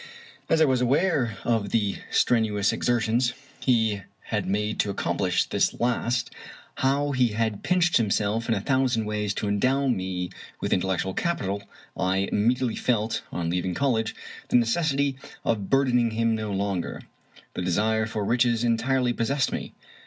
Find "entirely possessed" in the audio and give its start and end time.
18.63-19.51